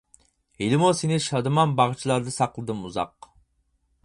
[0.61, 3.33] ھېلىمۇ سېنى شادىمان باغچىلاردا ساقلىدىم ئۇزاق.